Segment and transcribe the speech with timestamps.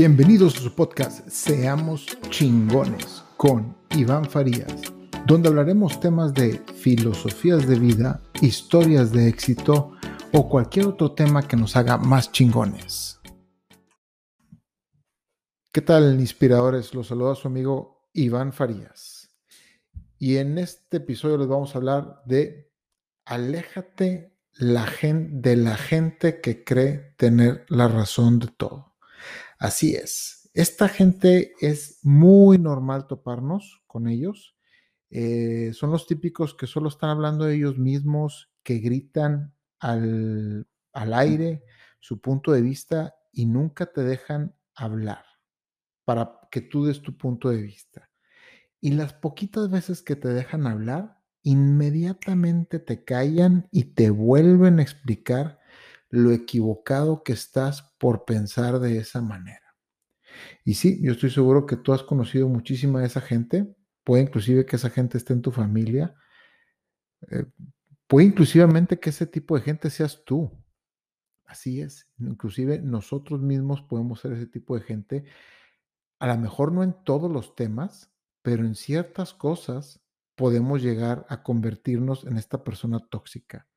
[0.00, 4.80] Bienvenidos a su podcast Seamos chingones con Iván Farías,
[5.26, 9.92] donde hablaremos temas de filosofías de vida, historias de éxito
[10.32, 13.20] o cualquier otro tema que nos haga más chingones.
[15.70, 16.94] ¿Qué tal, inspiradores?
[16.94, 19.36] Los saluda su amigo Iván Farías.
[20.18, 22.72] Y en este episodio les vamos a hablar de
[23.26, 28.89] aléjate la de la gente que cree tener la razón de todo.
[29.60, 30.50] Así es.
[30.54, 34.56] Esta gente es muy normal toparnos con ellos.
[35.10, 41.14] Eh, son los típicos que solo están hablando de ellos mismos, que gritan al, al
[41.14, 41.62] aire
[42.00, 45.24] su punto de vista y nunca te dejan hablar
[46.06, 48.10] para que tú des tu punto de vista.
[48.80, 54.82] Y las poquitas veces que te dejan hablar, inmediatamente te callan y te vuelven a
[54.82, 55.59] explicar
[56.10, 59.76] lo equivocado que estás por pensar de esa manera.
[60.64, 63.74] Y sí, yo estoy seguro que tú has conocido muchísima de esa gente,
[64.04, 66.14] puede inclusive que esa gente esté en tu familia,
[67.30, 67.44] eh,
[68.06, 70.50] puede inclusivamente que ese tipo de gente seas tú.
[71.44, 75.24] Así es, inclusive nosotros mismos podemos ser ese tipo de gente,
[76.18, 80.00] a lo mejor no en todos los temas, pero en ciertas cosas
[80.36, 83.68] podemos llegar a convertirnos en esta persona tóxica.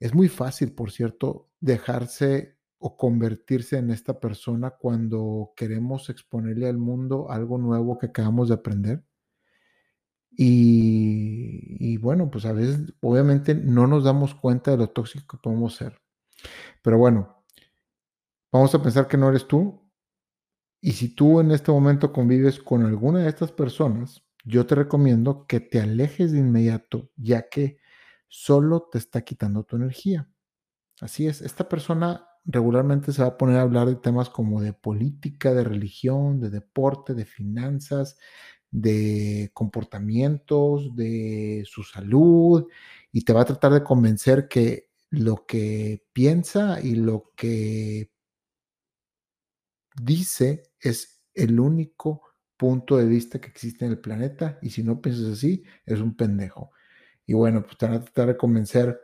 [0.00, 6.76] Es muy fácil, por cierto, dejarse o convertirse en esta persona cuando queremos exponerle al
[6.76, 9.04] mundo algo nuevo que acabamos de aprender.
[10.36, 15.74] Y, bueno, pues a veces obviamente no nos damos cuenta de lo tóxico que podemos
[15.76, 15.98] ser.
[16.82, 17.44] Pero bueno,
[18.52, 19.80] vamos a pensar que no eres tú.
[20.82, 25.46] Y si tú en este momento convives con alguna de estas personas, yo te recomiendo
[25.46, 27.78] que te alejes de inmediato, ya que
[28.28, 30.28] solo te está quitando tu energía.
[31.04, 34.72] Así es, esta persona regularmente se va a poner a hablar de temas como de
[34.72, 38.16] política, de religión, de deporte, de finanzas,
[38.70, 42.66] de comportamientos, de su salud,
[43.12, 48.08] y te va a tratar de convencer que lo que piensa y lo que
[50.02, 52.22] dice es el único
[52.56, 56.16] punto de vista que existe en el planeta, y si no piensas así, es un
[56.16, 56.70] pendejo.
[57.26, 59.00] Y bueno, pues te van a tratar de convencer,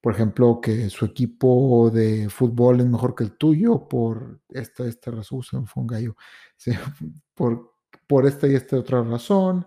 [0.00, 5.10] por ejemplo, que su equipo de fútbol es mejor que el tuyo por esta, esta
[5.10, 6.16] razón, fue un gallo,
[7.34, 7.74] por,
[8.06, 9.66] por esta y esta otra razón,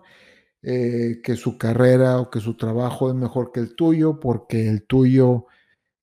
[0.62, 4.86] eh, que su carrera o que su trabajo es mejor que el tuyo, porque el
[4.86, 5.46] tuyo,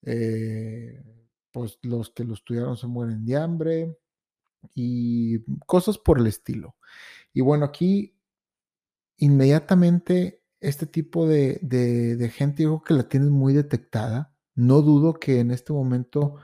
[0.02, 1.02] eh,
[1.50, 3.98] pues los que lo estudiaron se mueren de hambre
[4.74, 6.76] y cosas por el estilo.
[7.32, 8.14] Y bueno, aquí
[9.18, 14.34] inmediatamente este tipo de, de, gente, digo que la tienes muy detectada.
[14.54, 16.36] No dudo que en este momento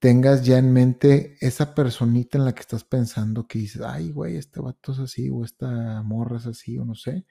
[0.00, 4.36] tengas ya en mente esa personita en la que estás pensando que dices, ay, güey,
[4.36, 7.26] este vato es así, o esta morra es así, o no sé.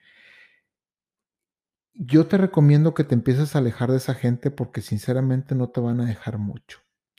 [1.94, 5.80] Yo te recomiendo que te empieces a alejar de esa gente porque sinceramente no te
[5.80, 6.78] van a dejar mucho.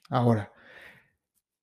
[0.10, 0.52] Ahora,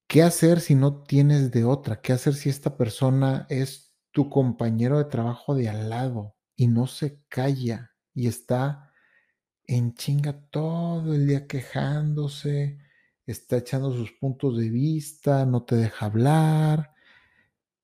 [0.07, 2.01] ¿qué hacer si no tienes de otra?
[2.01, 6.38] ¿Qué hacer si esta persona es tu compañero de trabajo de al lado?
[6.59, 8.93] Y no se calla y está
[9.65, 12.79] en chinga todo el día quejándose,
[13.27, 16.95] está echando sus puntos de vista, no te deja hablar.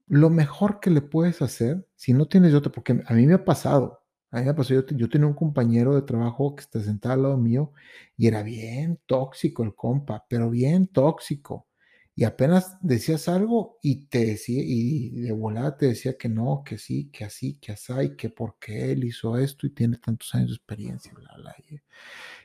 [0.09, 3.45] Lo mejor que le puedes hacer, si no tienes otro, porque a mí me ha
[3.45, 4.03] pasado,
[4.33, 7.23] a mí me pasado, yo, yo tenía un compañero de trabajo que está sentado al
[7.23, 7.73] lado mío
[8.17, 11.69] y era bien tóxico el compa, pero bien tóxico
[12.17, 16.79] y apenas decías algo y te decía, y de volada te decía que no, que
[16.79, 20.57] sí, que así, que así, que porque él hizo esto y tiene tantos años de
[20.57, 21.57] experiencia, bla, bla.
[21.69, 21.81] Y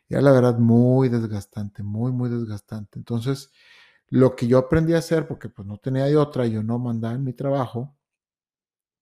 [0.09, 2.99] era la verdad muy desgastante, muy, muy desgastante.
[2.99, 3.51] Entonces,
[4.09, 7.15] lo que yo aprendí a hacer, porque pues no tenía de otra, yo no mandaba
[7.15, 7.95] en mi trabajo,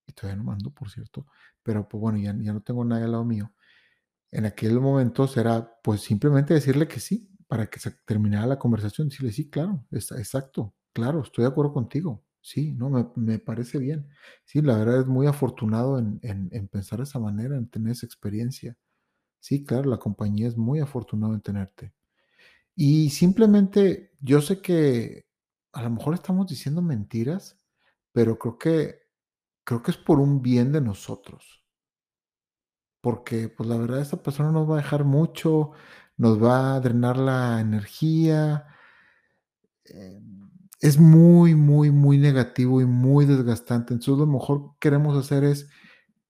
[0.06, 1.26] y todavía no mando, por cierto,
[1.62, 3.52] pero pues bueno, ya, ya no tengo nadie al lado mío.
[4.30, 9.08] En aquel momento era pues simplemente decirle que sí, para que se terminara la conversación,
[9.08, 14.08] decirle, sí, claro, exacto, claro, estoy de acuerdo contigo, sí, no, me, parece bien.
[14.44, 18.76] Sí, la verdad es muy afortunado en, pensar de esa manera, en tener esa experiencia.
[19.40, 21.92] Sí, claro, la compañía es muy afortunada en tenerte.
[22.76, 25.26] Y simplemente, yo sé que
[25.72, 27.58] a lo mejor estamos diciendo mentiras,
[28.12, 29.00] pero creo que,
[29.64, 31.64] creo que es por un bien de nosotros.
[33.00, 35.72] Porque, pues la verdad, esta persona nos va a dejar mucho,
[36.18, 38.66] nos va a drenar la energía.
[39.84, 40.50] Em,
[40.80, 43.94] es muy, muy, muy negativo y muy desgastante.
[43.94, 45.68] Entonces, lo mejor que queremos hacer es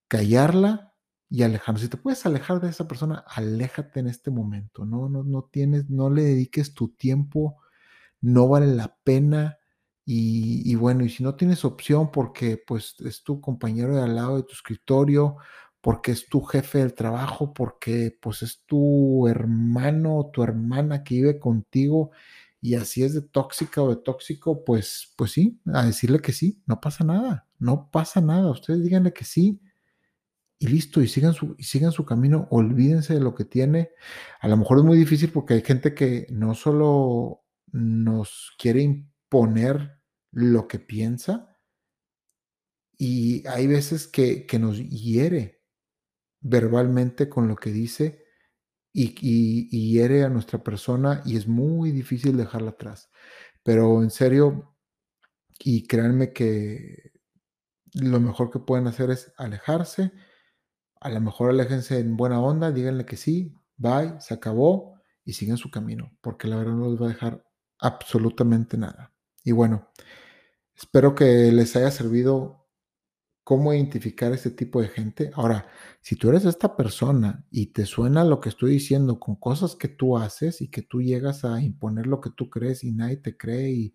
[0.08, 0.94] callarla
[1.31, 1.82] y alejarnos.
[1.82, 4.87] Si te puedes alejar de esa persona, aléjate en este momento.
[4.87, 7.58] No, no, no tienes, no le dediques tu tiempo,
[8.20, 9.58] no vale la pena
[10.06, 14.37] Y, bueno, y si no tienes opción porque pues es tu compañero de al lado
[14.38, 15.37] de tu escritorio,
[15.80, 21.16] porque es tu jefe del trabajo, porque pues es tu hermano o tu hermana que
[21.16, 22.10] vive contigo
[22.60, 26.60] y así es de tóxica o de tóxico, pues, pues sí, a decirle que sí,
[26.66, 29.60] no pasa nada, no pasa nada, ustedes díganle que sí
[30.58, 33.90] y listo, y sigan su, sigan su camino, olvídense de lo que tiene.
[34.40, 40.00] A lo mejor es muy difícil porque hay gente que no solo nos quiere imponer
[40.32, 41.48] lo que piensa,
[42.98, 45.57] y hay veces que, que nos hiere
[46.40, 48.25] verbalmente con lo que dice
[48.93, 53.11] y, y, y hiere a nuestra persona y es muy difícil dejarla atrás.
[53.62, 54.76] Pero en serio,
[55.58, 57.12] y créanme que
[57.94, 60.12] lo mejor que pueden hacer es alejarse
[61.00, 65.56] a lo mejor aléjense en buena onda, díganle que sí, bye, se acabó y sigan
[65.56, 67.44] su camino, porque la verdad no les va a dejar
[67.79, 69.12] absolutamente nada.
[69.44, 69.90] Y bueno,
[70.75, 72.57] espero que les haya servido
[73.49, 75.31] cómo identificar este tipo de gente.
[75.33, 75.67] Ahora,
[76.03, 79.89] si tú eres esta persona y te suena lo que estoy diciendo con cosas que
[79.89, 83.39] tú haces y que tú llegas a imponer lo que tú crees y nadie te
[83.39, 83.95] cree y,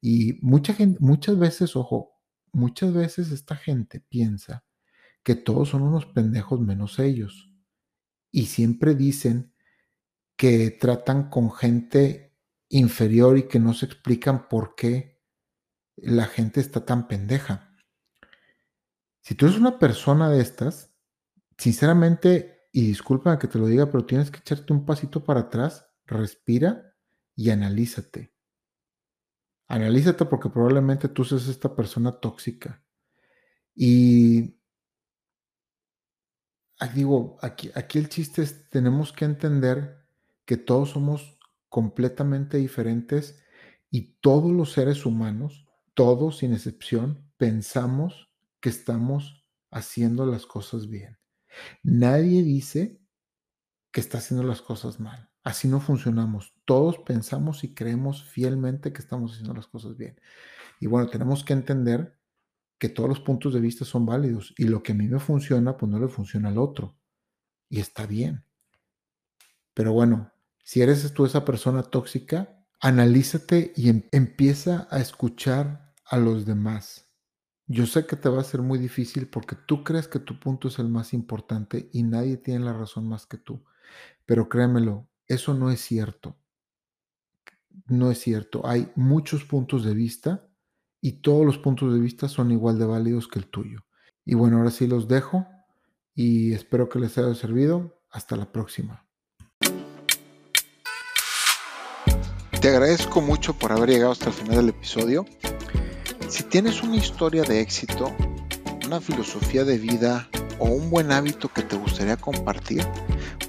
[0.00, 2.12] y muchas veces, ojo,
[2.52, 4.62] muchas veces esta gente piensa
[5.24, 7.50] que todos son unos pendejos menos ellos.
[8.30, 9.52] Y siempre dicen
[10.36, 12.36] que tratan con gente
[12.68, 15.20] inferior y que no se explican por qué
[15.96, 17.71] la gente está tan pendeja.
[19.22, 20.92] Si tú eres una persona de estas,
[21.56, 25.86] sinceramente, y disculpa que te lo diga, pero tienes que echarte un pasito para atrás,
[26.06, 26.96] respira
[27.36, 28.34] y analízate.
[29.68, 32.82] Analízate porque probablemente tú seas esta persona tóxica.
[33.76, 34.58] Y
[36.94, 40.04] digo, aquí, aquí el chiste es, tenemos que entender
[40.44, 43.40] que todos somos completamente diferentes
[43.88, 48.31] y todos los seres humanos, todos sin excepción, pensamos
[48.62, 51.18] que estamos haciendo las cosas bien.
[51.82, 53.02] Nadie dice
[53.90, 55.30] que está haciendo las cosas mal.
[55.44, 56.54] Así no funcionamos.
[56.64, 60.18] Todos pensamos y creemos fielmente que estamos haciendo las cosas bien.
[60.80, 62.18] Y bueno, tenemos que entender
[62.78, 65.76] que todos los puntos de vista son válidos y lo que a mí me funciona,
[65.76, 66.96] pues no le funciona al otro.
[67.68, 68.44] Y está bien.
[69.74, 70.32] Pero bueno,
[70.62, 77.11] si eres tú esa persona tóxica, analízate y em, empieza a escuchar a los demás.
[77.72, 80.68] Yo sé que te va a ser muy difícil porque tú crees que tu punto
[80.68, 83.64] es el más importante y nadie tiene la razón más que tú.
[84.26, 86.36] Pero créemelo, eso no es cierto.
[87.86, 88.66] No es cierto.
[88.66, 90.46] Hay muchos puntos de vista
[91.00, 93.86] y todos los puntos de vista son igual de válidos que el tuyo.
[94.26, 95.46] Y bueno, ahora sí los dejo
[96.14, 98.02] y espero que les haya servido.
[98.10, 99.06] Hasta la próxima.
[102.60, 105.24] Te agradezco mucho por haber llegado hasta el final del episodio.
[106.32, 108.10] Si tienes una historia de éxito,
[108.86, 112.86] una filosofía de vida o un buen hábito que te gustaría compartir,